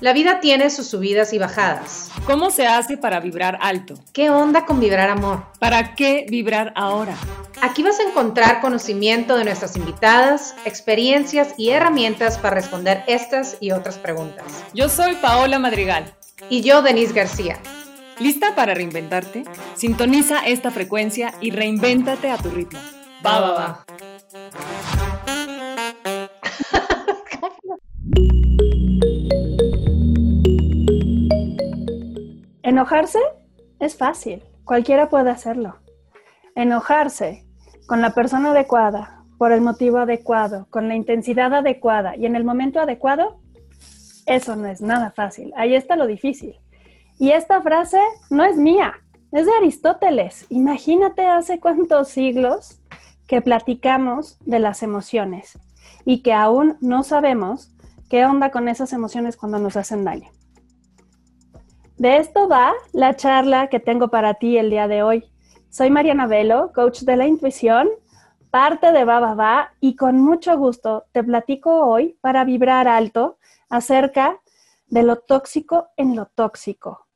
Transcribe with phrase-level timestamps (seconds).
[0.00, 2.10] La vida tiene sus subidas y bajadas.
[2.26, 3.94] ¿Cómo se hace para vibrar alto?
[4.12, 5.44] ¿Qué onda con vibrar amor?
[5.58, 7.16] ¿Para qué vibrar ahora?
[7.62, 13.70] Aquí vas a encontrar conocimiento de nuestras invitadas, experiencias y herramientas para responder estas y
[13.70, 14.44] otras preguntas.
[14.74, 16.14] Yo soy Paola Madrigal.
[16.50, 17.58] Y yo, Denise García.
[18.18, 19.44] ¿Lista para reinventarte?
[19.76, 22.80] Sintoniza esta frecuencia y reinvéntate a tu ritmo.
[23.24, 23.84] Va, va, va.
[32.64, 33.18] Enojarse
[33.78, 35.76] es fácil, cualquiera puede hacerlo.
[36.54, 37.44] Enojarse
[37.86, 42.44] con la persona adecuada, por el motivo adecuado, con la intensidad adecuada y en el
[42.44, 43.38] momento adecuado,
[44.24, 45.52] eso no es nada fácil.
[45.56, 46.58] Ahí está lo difícil.
[47.18, 48.00] Y esta frase
[48.30, 48.94] no es mía,
[49.30, 50.46] es de Aristóteles.
[50.48, 52.80] Imagínate hace cuántos siglos
[53.26, 55.58] que platicamos de las emociones
[56.06, 57.74] y que aún no sabemos
[58.08, 60.30] qué onda con esas emociones cuando nos hacen daño.
[61.96, 65.30] De esto va la charla que tengo para ti el día de hoy.
[65.70, 67.88] Soy Mariana Velo, coach de la intuición,
[68.50, 74.40] parte de Baba y con mucho gusto te platico hoy para vibrar alto acerca
[74.86, 77.06] de lo tóxico en lo tóxico.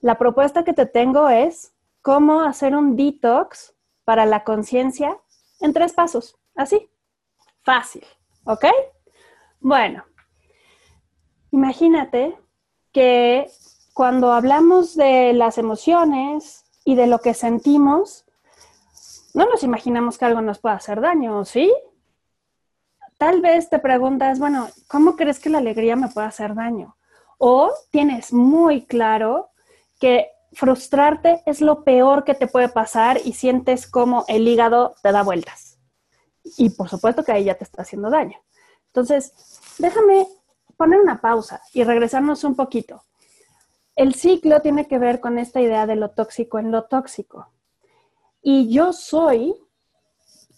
[0.00, 5.18] La propuesta que te tengo es cómo hacer un detox para la conciencia
[5.60, 6.38] en tres pasos.
[6.54, 6.88] Así,
[7.60, 8.04] fácil,
[8.44, 8.64] ¿ok?
[9.60, 10.04] Bueno,
[11.50, 12.34] imagínate
[12.92, 13.46] que
[13.96, 18.26] cuando hablamos de las emociones y de lo que sentimos,
[19.32, 21.72] no nos imaginamos que algo nos pueda hacer daño, ¿sí?
[23.16, 26.98] Tal vez te preguntas, bueno, ¿cómo crees que la alegría me puede hacer daño?
[27.38, 29.48] O tienes muy claro
[29.98, 35.10] que frustrarte es lo peor que te puede pasar y sientes como el hígado te
[35.10, 35.78] da vueltas.
[36.58, 38.38] Y por supuesto que ahí ya te está haciendo daño.
[38.88, 39.32] Entonces,
[39.78, 40.26] déjame
[40.76, 43.05] poner una pausa y regresarnos un poquito.
[43.96, 47.48] El ciclo tiene que ver con esta idea de lo tóxico en lo tóxico.
[48.42, 49.54] Y yo soy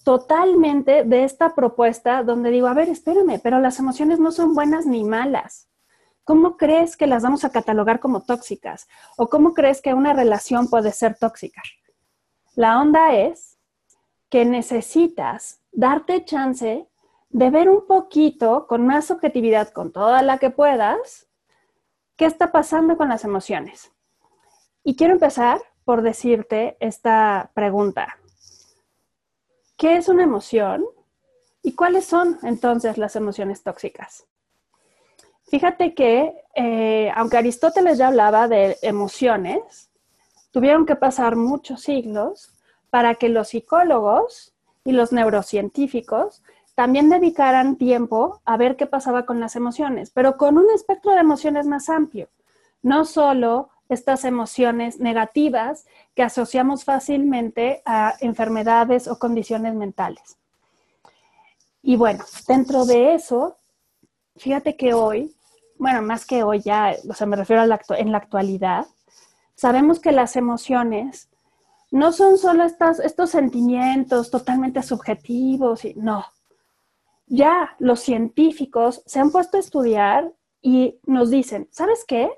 [0.04, 4.86] totalmente de esta propuesta donde digo, a ver, espérame, pero las emociones no son buenas
[4.86, 5.68] ni malas.
[6.24, 8.88] ¿Cómo crees que las vamos a catalogar como tóxicas?
[9.16, 11.62] ¿O cómo crees que una relación puede ser tóxica?
[12.56, 13.58] La onda es
[14.28, 16.88] que necesitas darte chance
[17.30, 21.27] de ver un poquito con más objetividad, con toda la que puedas,
[22.18, 23.92] ¿Qué está pasando con las emociones?
[24.82, 28.18] Y quiero empezar por decirte esta pregunta.
[29.76, 30.84] ¿Qué es una emoción?
[31.62, 34.26] ¿Y cuáles son entonces las emociones tóxicas?
[35.44, 39.88] Fíjate que, eh, aunque Aristóteles ya hablaba de emociones,
[40.50, 42.52] tuvieron que pasar muchos siglos
[42.90, 46.42] para que los psicólogos y los neurocientíficos
[46.78, 51.18] también dedicaran tiempo a ver qué pasaba con las emociones, pero con un espectro de
[51.18, 52.28] emociones más amplio.
[52.82, 60.36] No solo estas emociones negativas que asociamos fácilmente a enfermedades o condiciones mentales.
[61.82, 63.56] Y bueno, dentro de eso,
[64.36, 65.34] fíjate que hoy,
[65.78, 68.86] bueno, más que hoy ya, o sea, me refiero a en la actualidad,
[69.56, 71.28] sabemos que las emociones
[71.90, 76.24] no son solo estas, estos sentimientos totalmente subjetivos, y, no,
[77.28, 82.30] ya los científicos se han puesto a estudiar y nos dicen, ¿sabes qué?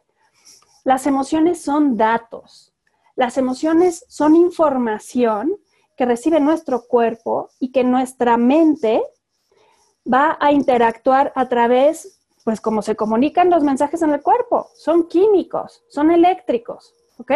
[0.84, 2.74] Las emociones son datos,
[3.14, 5.56] las emociones son información
[5.96, 9.02] que recibe nuestro cuerpo y que nuestra mente
[10.10, 15.08] va a interactuar a través, pues como se comunican los mensajes en el cuerpo, son
[15.08, 17.32] químicos, son eléctricos, ¿ok?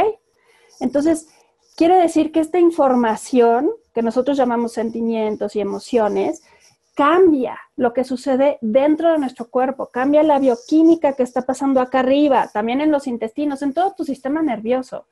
[0.81, 1.29] Entonces,
[1.77, 6.43] quiere decir que esta información que nosotros llamamos sentimientos y emociones,
[6.94, 12.00] cambia lo que sucede dentro de nuestro cuerpo, cambia la bioquímica que está pasando acá
[12.00, 15.06] arriba, también en los intestinos, en todo tu sistema nervioso.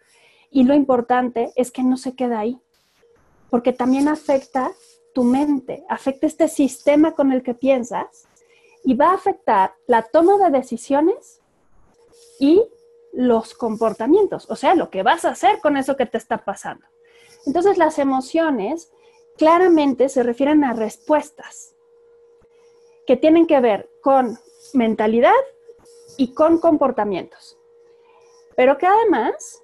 [0.50, 2.60] Y lo importante es que no se queda ahí,
[3.50, 4.72] porque también afecta
[5.12, 8.28] tu mente, afecta este sistema con el que piensas
[8.84, 11.40] y va a afectar la toma de decisiones
[12.38, 12.62] y
[13.12, 16.87] los comportamientos, o sea, lo que vas a hacer con eso que te está pasando.
[17.44, 18.90] Entonces las emociones
[19.37, 21.72] claramente se refieren a respuestas
[23.12, 24.38] que tienen que ver con
[24.73, 25.35] mentalidad
[26.17, 27.59] y con comportamientos,
[28.56, 29.62] pero que además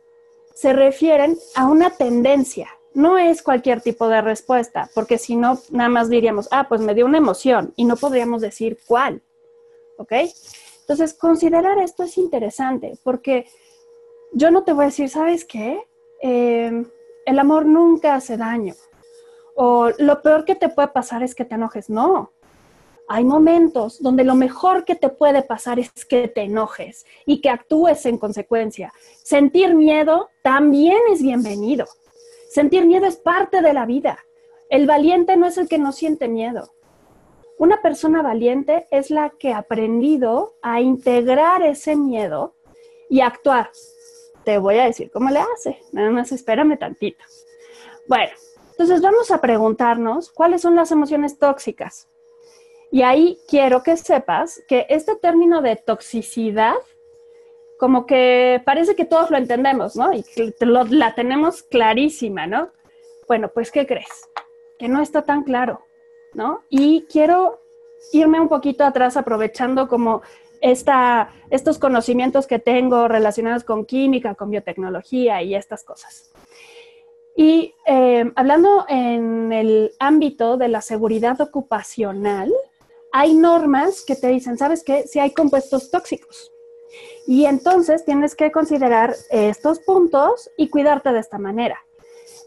[0.52, 2.68] se refieren a una tendencia.
[2.92, 6.94] No es cualquier tipo de respuesta, porque si no, nada más diríamos, ah, pues me
[6.94, 9.22] dio una emoción y no podríamos decir cuál.
[9.96, 10.12] ¿Ok?
[10.80, 13.46] Entonces, considerar esto es interesante, porque
[14.32, 15.86] yo no te voy a decir, ¿sabes qué?
[16.20, 16.84] Eh,
[17.24, 18.74] el amor nunca hace daño
[19.54, 21.88] o lo peor que te puede pasar es que te enojes.
[21.88, 22.30] No.
[23.08, 27.48] Hay momentos donde lo mejor que te puede pasar es que te enojes y que
[27.48, 28.92] actúes en consecuencia.
[29.22, 31.86] Sentir miedo también es bienvenido.
[32.50, 34.18] Sentir miedo es parte de la vida.
[34.68, 36.70] El valiente no es el que no siente miedo.
[37.56, 42.56] Una persona valiente es la que ha aprendido a integrar ese miedo
[43.08, 43.70] y actuar.
[44.44, 45.80] Te voy a decir cómo le hace.
[45.92, 47.24] Nada más espérame tantito.
[48.06, 48.32] Bueno,
[48.72, 52.06] entonces vamos a preguntarnos cuáles son las emociones tóxicas.
[52.90, 56.74] Y ahí quiero que sepas que este término de toxicidad,
[57.78, 60.12] como que parece que todos lo entendemos, ¿no?
[60.12, 62.70] Y que la tenemos clarísima, ¿no?
[63.26, 64.28] Bueno, pues ¿qué crees?
[64.78, 65.82] Que no está tan claro,
[66.32, 66.62] ¿no?
[66.70, 67.60] Y quiero
[68.12, 70.22] irme un poquito atrás aprovechando como
[70.60, 76.32] esta, estos conocimientos que tengo relacionados con química, con biotecnología y estas cosas.
[77.36, 82.52] Y eh, hablando en el ámbito de la seguridad ocupacional,
[83.12, 85.06] hay normas que te dicen, ¿sabes qué?
[85.06, 86.52] Si hay compuestos tóxicos.
[87.26, 91.84] Y entonces tienes que considerar estos puntos y cuidarte de esta manera.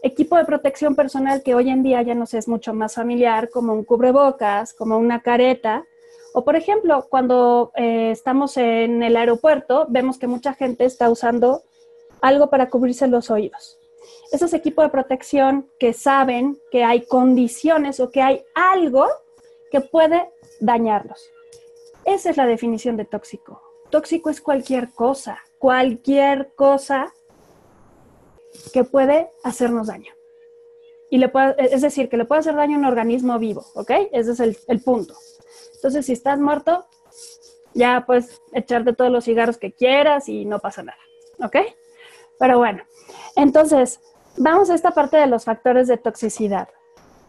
[0.02, 3.72] Equipo de protección personal que hoy en día ya nos es mucho más familiar, como
[3.72, 5.86] un cubrebocas, como una careta.
[6.34, 11.62] O por ejemplo, cuando eh, estamos en el aeropuerto, vemos que mucha gente está usando
[12.20, 13.78] algo para cubrirse los oídos.
[14.32, 19.06] Esos equipos de protección que saben que hay condiciones o que hay algo
[19.72, 20.30] que puede
[20.60, 21.32] dañarlos.
[22.04, 23.62] Esa es la definición de tóxico.
[23.90, 27.12] Tóxico es cualquier cosa, cualquier cosa
[28.72, 30.12] que puede hacernos daño.
[31.10, 33.90] Y le puede, es decir, que le puede hacer daño a un organismo vivo, ¿ok?
[34.12, 35.14] Ese es el, el punto.
[35.74, 36.86] Entonces, si estás muerto,
[37.74, 40.98] ya puedes echarte todos los cigarros que quieras y no pasa nada,
[41.42, 41.56] ¿ok?
[42.38, 42.82] Pero bueno,
[43.36, 44.00] entonces,
[44.36, 46.68] vamos a esta parte de los factores de toxicidad.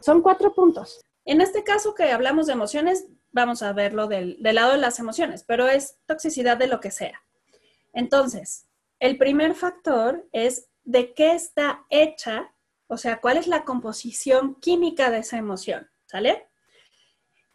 [0.01, 1.01] Son cuatro puntos.
[1.25, 5.43] En este caso que hablamos de emociones, vamos a verlo del, lado de las emociones,
[5.43, 7.23] pero es toxicidad de lo que sea.
[7.93, 8.67] Entonces,
[8.99, 12.53] el primer factor es de qué está hecha,
[12.87, 16.47] o sea, cuál es la composición química de esa emoción, ¿sale?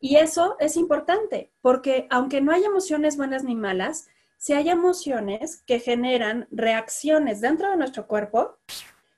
[0.01, 5.63] Y eso es importante, porque aunque no hay emociones buenas ni malas, si hay emociones
[5.67, 8.59] que generan reacciones dentro de nuestro cuerpo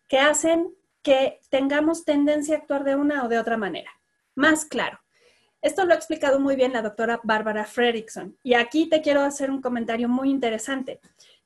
[0.08, 3.90] que hacen que tengamos tendencia a actuar de una o de otra manera.
[4.40, 4.98] Más claro,
[5.60, 8.38] esto lo ha explicado muy bien la doctora Bárbara Fredrickson.
[8.42, 10.98] Y aquí te quiero hacer un comentario muy interesante.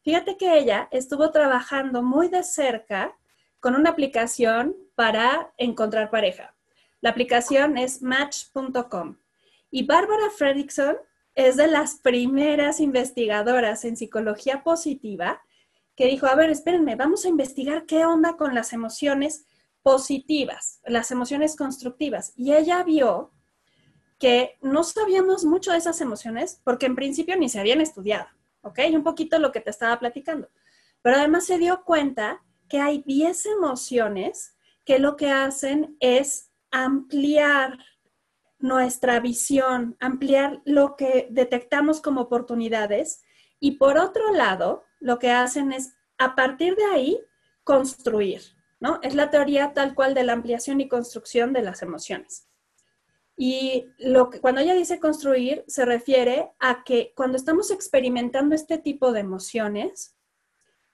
[0.04, 3.16] Fíjate que ella estuvo trabajando muy de cerca
[3.58, 6.54] con una aplicación para encontrar pareja.
[7.00, 9.16] La aplicación es match.com.
[9.72, 10.96] Y Bárbara Fredrickson
[11.34, 15.42] es de las primeras investigadoras en psicología positiva
[15.96, 19.46] que dijo, a ver, espérenme, vamos a investigar qué onda con las emociones
[19.84, 22.32] positivas, las emociones constructivas.
[22.36, 23.30] Y ella vio
[24.18, 28.26] que no sabíamos mucho de esas emociones porque en principio ni se habían estudiado,
[28.62, 28.80] ¿ok?
[28.92, 30.48] Un poquito lo que te estaba platicando.
[31.02, 37.78] Pero además se dio cuenta que hay 10 emociones que lo que hacen es ampliar
[38.58, 43.22] nuestra visión, ampliar lo que detectamos como oportunidades
[43.60, 47.20] y por otro lado, lo que hacen es a partir de ahí
[47.64, 48.40] construir,
[49.02, 52.48] Es la teoría tal cual de la ampliación y construcción de las emociones.
[53.36, 58.78] Y lo que, cuando ella dice construir, se refiere a que cuando estamos experimentando este
[58.78, 60.16] tipo de emociones,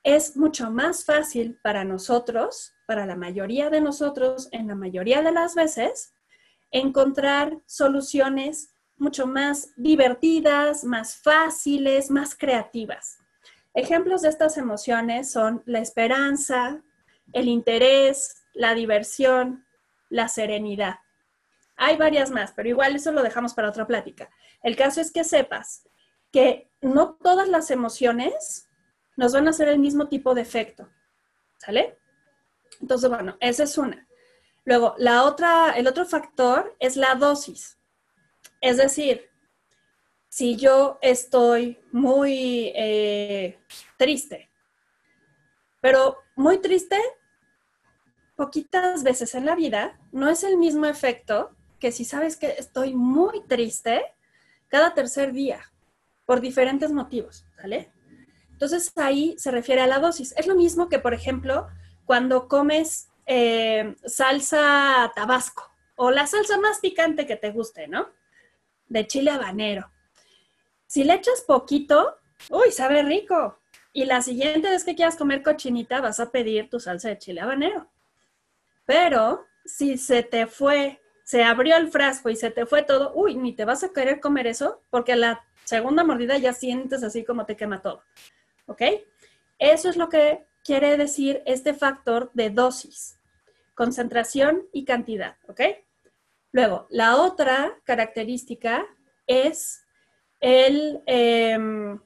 [0.02, 5.32] es mucho más fácil para nosotros, para la mayoría de nosotros, en la mayoría de
[5.32, 6.14] las veces,
[6.70, 13.18] encontrar soluciones mucho más divertidas, más fáciles, más creativas.
[13.74, 16.82] Ejemplos de estas emociones son la esperanza,
[17.32, 19.66] el interés, la diversión,
[20.08, 20.96] la serenidad.
[21.76, 24.30] Hay varias más, pero igual eso lo dejamos para otra plática.
[24.62, 25.88] El caso es que sepas
[26.30, 28.68] que no todas las emociones
[29.16, 30.90] nos van a hacer el mismo tipo de efecto.
[31.58, 31.98] ¿Sale?
[32.80, 34.06] Entonces, bueno, esa es una.
[34.64, 37.78] Luego, la otra, el otro factor es la dosis.
[38.60, 39.30] Es decir,
[40.28, 43.58] si yo estoy muy eh,
[43.96, 44.50] triste,
[45.80, 46.98] pero muy triste,
[48.40, 52.94] poquitas veces en la vida, no es el mismo efecto que si sabes que estoy
[52.94, 54.02] muy triste
[54.68, 55.60] cada tercer día
[56.24, 57.90] por diferentes motivos, ¿vale?
[58.50, 60.32] Entonces ahí se refiere a la dosis.
[60.38, 61.68] Es lo mismo que, por ejemplo,
[62.06, 68.08] cuando comes eh, salsa tabasco o la salsa más picante que te guste, ¿no?
[68.88, 69.90] De chile habanero.
[70.86, 72.16] Si le echas poquito,
[72.48, 73.58] uy, sabe rico.
[73.92, 77.42] Y la siguiente vez que quieras comer cochinita, vas a pedir tu salsa de chile
[77.42, 77.86] habanero.
[78.90, 83.36] Pero si se te fue se abrió el frasco y se te fue todo, uy,
[83.36, 87.46] ni te vas a querer comer eso porque la segunda mordida ya sientes así como
[87.46, 88.02] te quema todo.
[88.66, 88.82] ¿Ok?
[89.60, 93.16] Eso es lo que quiere decir este factor de dosis,
[93.76, 95.36] concentración y cantidad.
[95.46, 95.60] ¿Ok?
[96.50, 98.84] Luego, la otra característica
[99.28, 99.86] es
[100.40, 102.00] el em,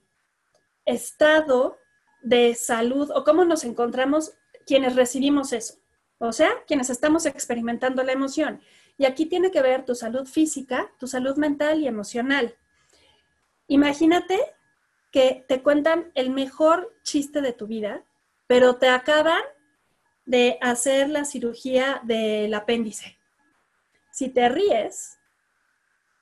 [0.85, 1.79] estado
[2.21, 4.35] de salud o cómo nos encontramos
[4.67, 5.79] quienes recibimos eso,
[6.19, 8.61] o sea, quienes estamos experimentando la emoción.
[8.97, 12.57] Y aquí tiene que ver tu salud física, tu salud mental y emocional.
[13.67, 14.39] Imagínate
[15.11, 18.05] que te cuentan el mejor chiste de tu vida,
[18.47, 19.43] pero te acaban
[20.27, 23.19] de hacer la cirugía del apéndice.
[24.11, 25.19] Si te ríes,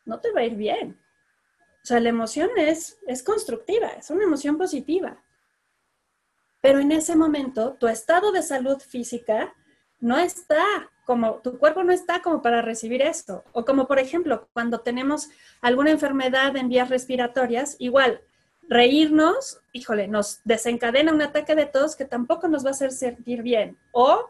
[0.05, 0.99] no te va a ir bien.
[1.83, 5.23] O sea, la emoción es, es constructiva, es una emoción positiva.
[6.61, 9.55] Pero en ese momento, tu estado de salud física
[10.03, 13.45] no está como, tu cuerpo no está como para recibir esto.
[13.53, 15.31] O como, por ejemplo, cuando tenemos
[15.61, 18.21] alguna enfermedad en vías respiratorias, igual,
[18.69, 23.43] reírnos, híjole, nos desencadena un ataque de tos que tampoco nos va a hacer sentir
[23.43, 23.79] bien.
[23.93, 24.29] O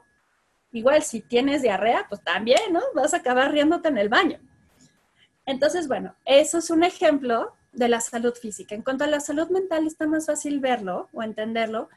[0.73, 2.81] igual, si tienes diarrea, pues también, ¿no?
[2.95, 4.39] Vas a acabar riéndote en el baño.
[5.47, 8.75] Entonces, bueno, eso es un ejemplo de la salud física.
[8.75, 11.89] En cuanto a la salud mental, está más fácil verlo o entenderlo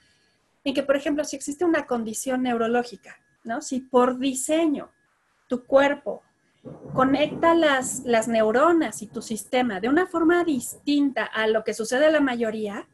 [0.63, 3.61] en que, por ejemplo, si existe una condición neurológica, ¿no?
[3.61, 4.91] Si por diseño
[5.47, 6.23] tu cuerpo
[6.93, 12.11] conecta las, neuronas y tu sistema de una forma distinta a lo que sucede a
[12.11, 12.87] la mayoría,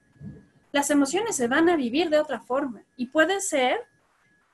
[0.72, 2.84] las emociones se van a vivir de otra forma.
[2.98, 3.80] Y puede ser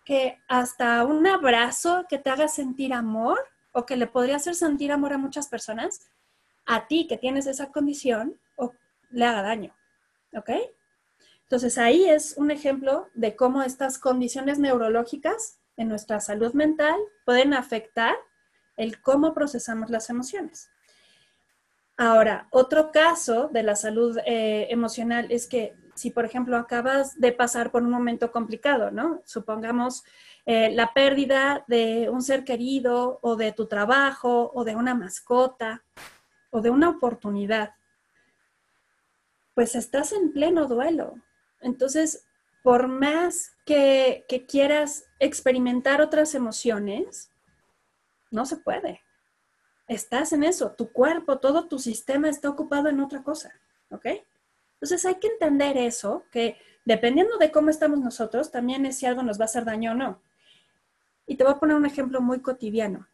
[0.06, 3.40] que hasta un abrazo que te haga sentir amor
[3.72, 6.10] o que le podría hacer sentir amor a muchas personas,
[6.66, 8.74] a ti que tienes esa condición, o
[9.12, 9.76] le haga daño.
[10.36, 10.50] ¿Ok?
[11.44, 17.54] Entonces ahí es un ejemplo de cómo estas condiciones neurológicas en nuestra salud mental pueden
[17.54, 18.16] afectar
[18.76, 20.70] el cómo procesamos las emociones.
[21.96, 27.32] Ahora, otro caso de la salud eh, emocional es que si, por ejemplo, acabas de
[27.32, 29.22] pasar por un momento complicado, ¿no?
[29.26, 30.04] Supongamos
[30.46, 35.84] eh, la pérdida de un ser querido o de tu trabajo o de una mascota
[36.52, 37.74] o de una oportunidad,
[39.56, 41.16] pues estás en pleno duelo.
[41.62, 42.27] Entonces,
[42.68, 47.32] por más que, quieras experimentar otras emociones,
[48.30, 49.00] no se puede.
[49.88, 53.54] Estás en eso, tu cuerpo, todo tu sistema está ocupado en otra cosa,
[53.90, 54.08] ¿ok?
[54.74, 59.24] Entonces hay que entender eso, que dependiendo de cómo estamos nosotros, también es si algo
[59.24, 60.22] nos va a hacer daño o no.
[61.26, 63.08] Y te voy a poner un ejemplo muy cotidiano.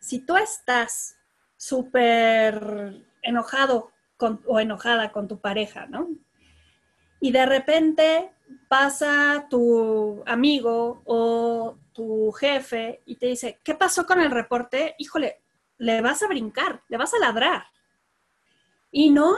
[0.00, 1.16] Si tú estás
[1.56, 6.08] súper enojado o enojada con tu pareja, ¿no?
[7.20, 8.32] Y de repente
[8.68, 14.94] pasa tu amigo o tu jefe y te dice, ¿qué pasó con el reporte?
[14.98, 15.42] Híjole,
[15.78, 17.64] le vas a brincar, le vas a ladrar.
[18.90, 19.34] Y no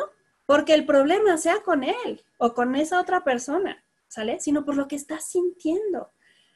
[0.46, 4.40] porque el problema sea con él o con esa otra persona, ¿sale?
[4.40, 6.12] Sino por lo que estás sintiendo.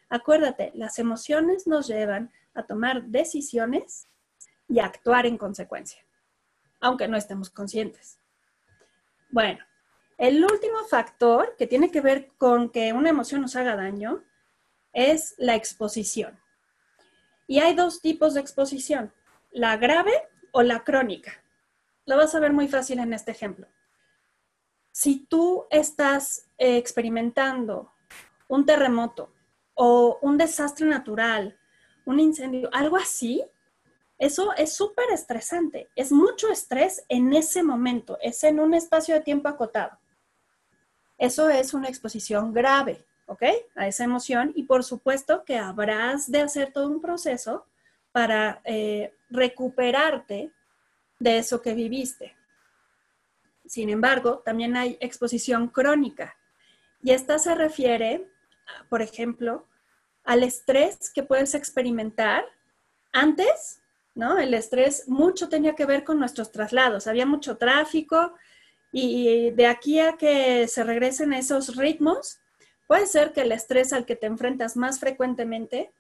[0.09, 4.09] Acuérdate, las emociones nos llevan a tomar decisiones
[4.69, 6.05] y a actuar en consecuencia,
[6.81, 8.19] aunque no estemos conscientes.
[9.31, 9.65] Bueno,
[10.23, 14.23] el último factor que tiene que ver con que una emoción nos haga daño
[14.93, 16.39] es la exposición.
[17.49, 19.13] Y hay dos tipos de exposición,
[19.51, 20.13] la grave
[20.53, 21.43] o la crónica.
[22.07, 23.67] Lo vas a ver muy fácil en este ejemplo.
[24.93, 27.91] Si tú estás experimentando
[28.47, 29.33] un terremoto
[29.75, 31.59] o un desastre natural,
[32.05, 33.45] un incendio, algo así,
[34.19, 35.91] eso es súper estresante.
[35.97, 39.99] Es mucho estrés en ese momento, es en un espacio de tiempo acotado.
[41.23, 43.43] Eso es una exposición grave, ¿ok?
[43.77, 47.67] A esa emoción y por supuesto que habrás de hacer todo un proceso
[48.11, 50.51] para eh, recuperarte
[51.19, 52.37] de eso que viviste.
[53.67, 56.35] Sin embargo, también hay exposición crónica
[57.03, 58.33] y esta se refiere
[58.89, 59.67] por ejemplo,
[60.25, 62.45] al estrés que puedes experimentar
[63.13, 63.81] antes,
[64.15, 64.39] ¿no?
[64.39, 68.35] El estrés mucho tenía que ver con nuestros traslados, había mucho tráfico
[68.93, 72.39] y de aquí a que se regresen esos ritmos,
[72.87, 75.93] puede ser que el estrés al que te enfrentas más frecuentemente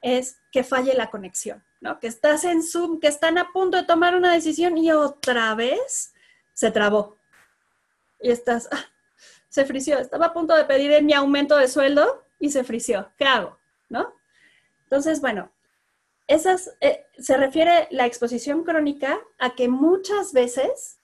[0.00, 2.00] es que falle la conexión, ¿no?
[2.00, 6.14] Que estás en Zoom, que están a punto de tomar una decisión y otra vez
[6.54, 7.16] se trabó.
[8.20, 8.84] Y estás, ah,
[9.48, 9.98] se frició.
[9.98, 13.12] Estaba a punto de pedir mi aumento de sueldo y se frició.
[13.18, 13.58] ¿Qué hago?
[13.88, 14.14] ¿No?
[14.84, 15.52] Entonces, bueno,
[16.26, 20.99] esas, eh, se refiere la exposición crónica a que muchas veces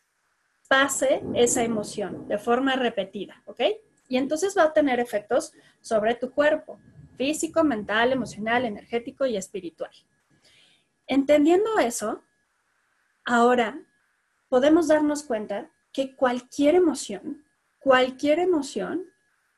[0.69, 3.61] pase esa emoción de forma repetida, ¿ok?
[4.09, 6.79] Y entonces va a tener efectos sobre tu cuerpo,
[7.17, 9.91] físico, mental, emocional, energético y espiritual.
[11.07, 12.23] Entendiendo eso,
[13.25, 13.81] ahora
[14.49, 17.45] podemos darnos cuenta que cualquier emoción,
[17.79, 19.05] cualquier emoción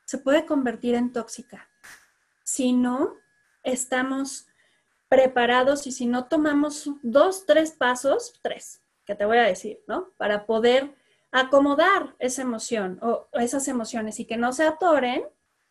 [0.05, 1.69] se puede convertir en tóxica
[2.43, 3.15] si no
[3.63, 4.47] estamos
[5.07, 10.09] preparados y si no tomamos dos, tres pasos, tres, que te voy a decir, ¿no?
[10.17, 10.95] Para poder
[11.31, 15.23] acomodar esa emoción o esas emociones y que no se atoren,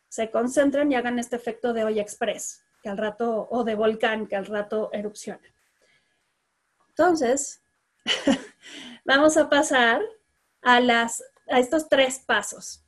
[0.09, 4.27] se concentren y hagan este efecto de olla express, que al rato, o de volcán,
[4.27, 5.43] que al rato erupciona.
[6.91, 7.63] Entonces,
[9.05, 10.03] vamos a pasar
[10.63, 12.85] a, las, a estos tres pasos.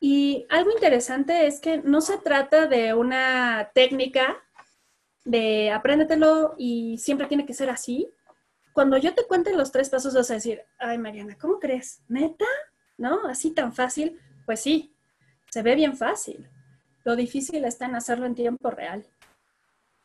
[0.00, 4.42] Y algo interesante es que no se trata de una técnica
[5.24, 8.12] de apréndetelo y siempre tiene que ser así.
[8.74, 12.02] Cuando yo te cuente los tres pasos vas a decir, ay Mariana, ¿cómo crees?
[12.08, 12.44] ¿Neta?
[12.98, 13.28] ¿No?
[13.28, 14.18] ¿Así tan fácil?
[14.46, 14.92] Pues sí,
[15.48, 16.50] se ve bien fácil.
[17.04, 19.06] Lo difícil está en hacerlo en tiempo real.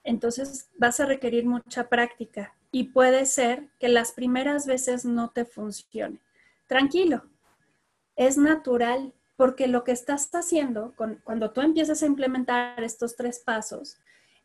[0.04, 5.46] Entonces vas a requerir mucha práctica y puede ser que las primeras veces no te
[5.46, 6.22] funcione.
[6.68, 7.24] Tranquilo,
[8.16, 13.98] es natural porque lo que estás haciendo cuando tú empiezas a implementar estos tres pasos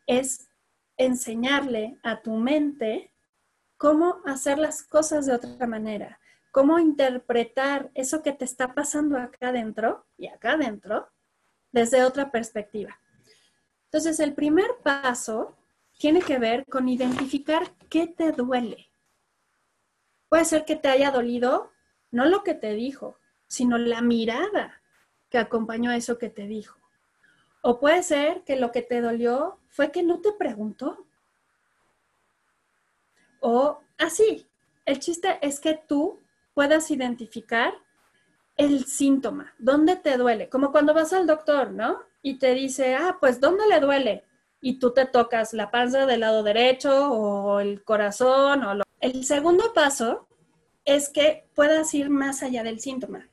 [0.07, 0.49] es
[0.97, 3.11] enseñarle a tu mente
[3.77, 6.19] cómo hacer las cosas de otra manera,
[6.51, 11.09] cómo interpretar eso que te está pasando acá adentro y acá adentro
[11.71, 12.99] desde otra perspectiva.
[13.85, 15.55] Entonces, el primer paso
[15.97, 18.89] tiene que ver con identificar qué te duele.
[20.29, 21.71] Puede ser que te haya dolido
[22.11, 23.17] no lo que te dijo,
[23.47, 24.81] sino la mirada
[25.29, 26.79] que acompañó a eso que te dijo.
[27.61, 31.04] O puede ser que lo que te dolió fue que no te preguntó.
[33.47, 34.47] O así,
[34.85, 36.19] el chiste es que tú
[36.55, 37.75] puedas identificar
[38.57, 41.99] el síntoma, dónde te duele, como cuando vas al doctor, ¿no?
[42.23, 44.23] Y te dice, ah, pues ¿dónde le duele?
[44.61, 48.83] Y tú te tocas la panza del lado derecho o el corazón o lo...
[48.99, 50.27] El segundo paso
[50.83, 53.29] es que puedas ir más allá del síntoma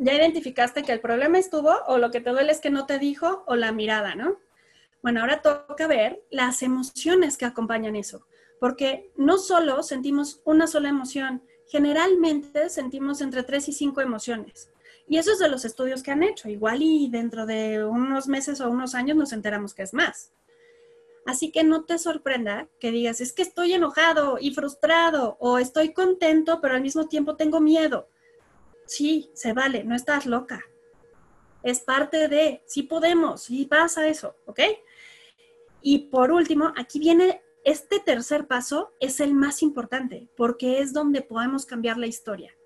[0.00, 2.98] ya identificaste que el problema estuvo o lo que te duele es que no te
[2.98, 4.38] dijo o la mirada, ¿no?
[5.02, 8.26] Bueno, ahora toca ver las emociones que acompañan eso,
[8.60, 14.70] porque no solo sentimos una sola emoción, generalmente sentimos entre tres y cinco emociones.
[15.08, 16.48] Y eso es de los estudios que han hecho.
[16.48, 20.32] Igual y dentro de unos meses o unos años nos enteramos que es más.
[21.26, 25.92] Así que no te sorprenda que digas, es que estoy enojado y frustrado o estoy
[25.92, 28.08] contento, pero al mismo tiempo tengo miedo
[28.90, 30.64] sí, se vale, no estás loca.
[31.62, 34.60] Es parte de, sí podemos, sí pasa eso, ¿ok?
[35.80, 41.22] Y por último, aquí viene este tercer paso, es el más importante, porque es donde
[41.22, 42.56] podemos cambiar la historia.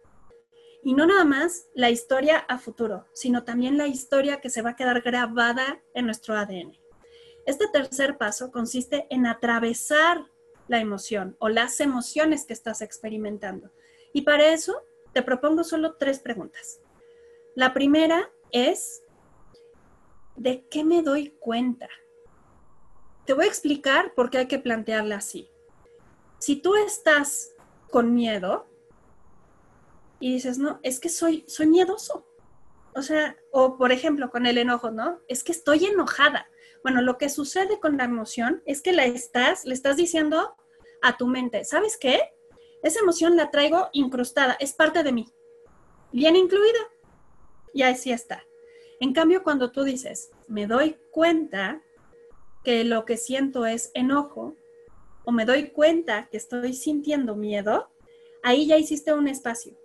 [0.84, 4.70] Y no nada más la historia a futuro, sino también la historia que se va
[4.70, 6.78] a quedar grabada en nuestro ADN.
[7.46, 10.26] Este tercer paso consiste en atravesar
[10.68, 13.70] la emoción o las emociones que estás experimentando.
[14.12, 16.80] Y para eso te propongo solo tres preguntas.
[17.54, 19.02] La primera es,
[20.36, 21.88] ¿de qué me doy cuenta?
[23.26, 25.50] Te voy a explicar por qué hay que plantearla así.
[26.38, 27.54] Si tú estás
[27.90, 28.66] con miedo
[30.20, 32.26] y dices, no, es que soy, soy miedoso.
[32.94, 35.20] O sea, o por ejemplo con el enojo, ¿no?
[35.26, 36.46] Es que estoy enojada.
[36.82, 40.54] Bueno, lo que sucede con la emoción es que la estás, le estás diciendo
[41.02, 42.20] a tu mente, ¿sabes qué?
[42.82, 45.26] Esa emoción la traigo incrustada, es parte de mí,
[46.12, 46.78] bien incluida.
[47.72, 48.44] Y así está.
[49.00, 51.82] En cambio, cuando tú dices, me doy cuenta
[52.64, 54.56] que lo que siento es enojo,
[55.24, 57.90] o me doy cuenta que estoy sintiendo miedo,
[58.42, 59.78] ahí ya hiciste un espacio.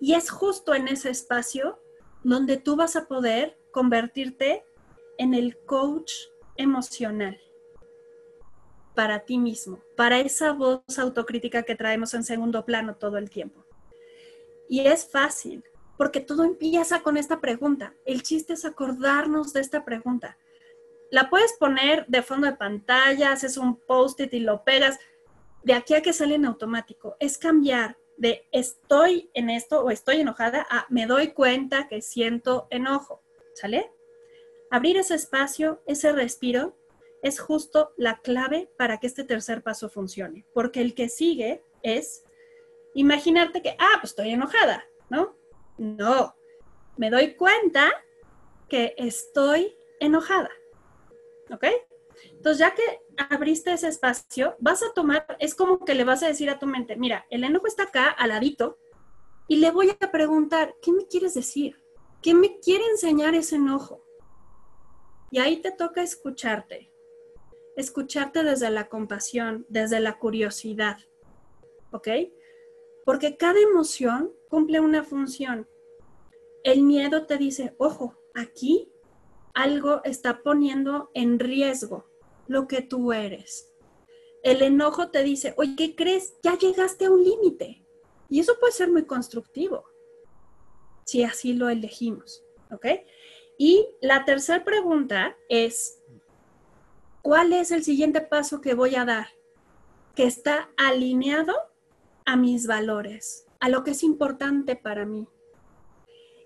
[0.00, 1.78] Y es justo en ese espacio
[2.24, 4.64] donde tú vas a poder convertirte
[5.18, 6.12] en el coach
[6.56, 7.40] emocional
[8.94, 13.64] para ti mismo, para esa voz autocrítica que traemos en segundo plano todo el tiempo.
[14.68, 15.64] Y es fácil,
[15.96, 17.94] porque todo empieza con esta pregunta.
[18.04, 20.36] El chiste es acordarnos de esta pregunta.
[21.12, 24.98] La puedes poner de fondo de pantalla, haces un post-it y lo pegas.
[25.62, 30.20] De aquí a que sale en automático, es cambiar de estoy en esto o estoy
[30.20, 33.20] enojada a me doy cuenta que siento enojo.
[33.54, 33.92] ¿Sale?
[34.70, 36.78] Abrir ese espacio, ese respiro
[37.22, 42.24] es justo la clave para que este tercer paso funcione, porque el que sigue es
[42.94, 45.36] imaginarte que, ah, pues estoy enojada, ¿no?
[45.76, 46.34] No,
[46.96, 47.92] me doy cuenta
[48.70, 50.50] que estoy enojada,
[51.52, 51.64] ¿ok?
[52.32, 52.82] Entonces, ya que
[53.16, 56.66] abriste ese espacio, vas a tomar, es como que le vas a decir a tu
[56.66, 58.78] mente, mira, el enojo está acá, al ladito,
[59.48, 61.76] y le voy a preguntar, ¿qué me quieres decir?
[62.22, 64.04] ¿Qué me quiere enseñar ese enojo?
[65.30, 66.92] Y ahí te toca escucharte
[67.76, 70.98] escucharte desde la compasión, desde la curiosidad,
[71.92, 72.08] ¿ok?
[73.04, 75.68] Porque cada emoción cumple una función.
[76.64, 78.91] El miedo te dice, ojo, aquí
[79.54, 82.06] algo está poniendo en riesgo
[82.46, 83.72] lo que tú eres.
[84.42, 86.34] El enojo te dice, oye, ¿qué crees?
[86.42, 87.86] Ya llegaste a un límite.
[88.28, 89.84] Y eso puede ser muy constructivo,
[91.04, 92.86] si así lo elegimos, ¿ok?
[93.58, 96.02] Y la tercera pregunta es,
[97.20, 99.28] ¿cuál es el siguiente paso que voy a dar?
[100.16, 101.54] Que está alineado
[102.24, 105.28] a mis valores, a lo que es importante para mí.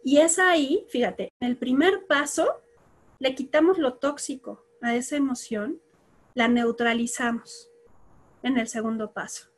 [0.05, 2.63] Y es ahí, fíjate, el primer paso
[3.19, 5.81] le quitamos lo tóxico a esa emoción,
[6.35, 7.71] la neutralizamos
[8.43, 9.49] en el segundo paso.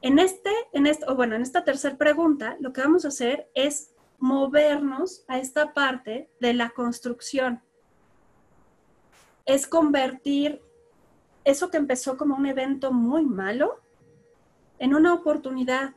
[0.00, 3.94] En este, en este, bueno, en esta tercera pregunta, lo que vamos a hacer es
[4.18, 7.62] movernos a esta parte de la construcción.
[9.44, 10.62] Es convertir
[11.44, 13.80] eso que empezó como un evento muy malo
[14.78, 15.94] en una oportunidad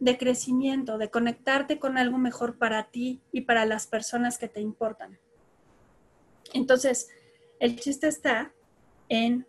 [0.00, 4.60] de crecimiento, de conectarte con algo mejor para ti y para las personas que te
[4.60, 5.18] importan.
[6.52, 7.08] Entonces,
[7.60, 8.52] el chiste está
[9.08, 9.46] en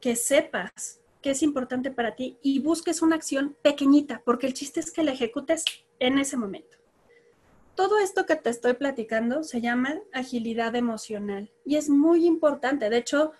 [0.00, 4.80] que sepas que es importante para ti y busques una acción pequeñita, porque el chiste
[4.80, 5.64] es que la ejecutes
[5.98, 6.76] en ese momento.
[7.74, 12.90] Todo esto que te estoy platicando se llama agilidad emocional y es muy importante.
[12.90, 13.32] De hecho,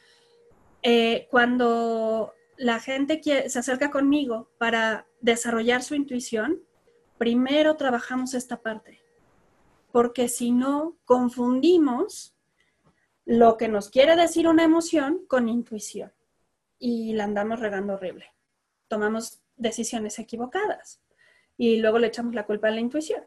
[0.83, 6.63] eh, cuando la gente se acerca conmigo para desarrollar su intuición,
[7.19, 9.01] primero trabajamos esta parte,
[9.93, 12.38] porque si no, confundimos
[13.29, 16.11] lo que nos quiere decir una emoción con intuición
[16.79, 18.25] y la andamos regando horrible.
[18.89, 21.03] Tomamos decisiones equivocadas
[21.59, 23.23] y luego le echamos la culpa a la intuición.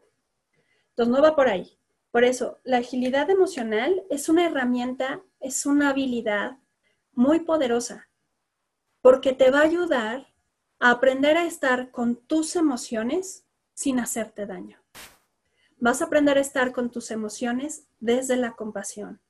[0.88, 1.78] Entonces, no va por ahí.
[2.10, 6.58] Por eso, la agilidad emocional es una herramienta, es una habilidad
[7.12, 8.08] muy poderosa,
[9.02, 10.34] porque te va a ayudar
[10.80, 14.82] a aprender a estar con tus emociones sin hacerte daño.
[15.78, 19.20] Vas a aprender a estar con tus emociones desde la compasión,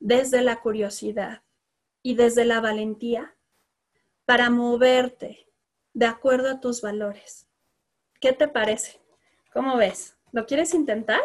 [0.00, 1.42] desde la curiosidad
[2.02, 3.36] y desde la valentía
[4.24, 5.46] para moverte
[5.92, 7.46] de acuerdo a tus valores.
[8.20, 9.00] ¿Qué te parece?
[9.52, 10.16] ¿Cómo ves?
[10.32, 11.20] ¿Lo quieres intentar?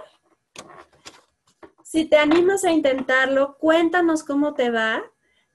[1.84, 5.04] Si te animas a intentarlo, cuéntanos cómo te va.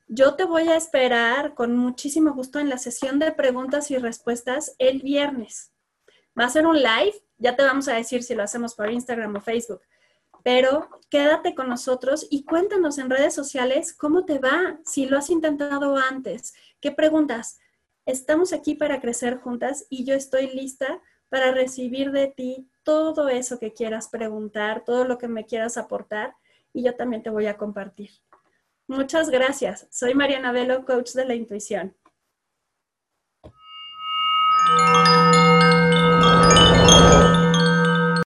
[0.08, 4.74] Yo te voy a esperar con muchísimo gusto en la sesión de preguntas y respuestas
[4.78, 5.72] el viernes.
[6.38, 9.36] Va a ser un live, ya te vamos a decir si lo hacemos por Instagram
[9.36, 9.82] o Facebook,
[10.42, 15.30] pero quédate con nosotros y cuéntanos en redes sociales cómo te va, si lo has
[15.30, 17.58] intentado antes, qué preguntas.
[18.06, 23.58] Estamos aquí para crecer juntas y yo estoy lista para recibir de ti todo eso
[23.58, 26.34] que quieras preguntar, todo lo que me quieras aportar
[26.72, 28.10] y yo también te voy a compartir.
[28.86, 29.86] Muchas gracias.
[29.90, 31.94] Soy Mariana Velo, coach de la intuición.